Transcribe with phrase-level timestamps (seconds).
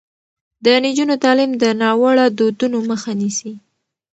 [0.63, 3.53] د نجونو تعلیم د ناوړه دودونو مخه نیسي.